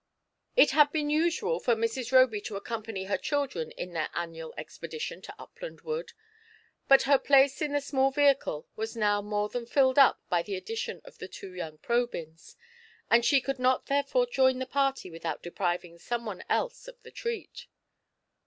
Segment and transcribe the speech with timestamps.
[0.55, 2.11] It had been usual for Mrs.
[2.11, 6.13] Roby to accompany her children in their annual expedition to Upland Wood,
[6.87, 10.55] but her place in the small vehicle was now more than filled up by the
[10.55, 12.55] addition of the two young Probyns,
[13.11, 17.11] and she could not therefore join the party without depriving some one else of the
[17.11, 17.67] treat.